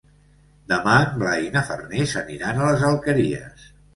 [0.71, 3.71] Demà en Blai i na Farners aniran a les Alqueries.